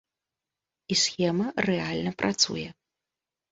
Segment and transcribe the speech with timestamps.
[0.95, 2.67] І схема рэальна працуе.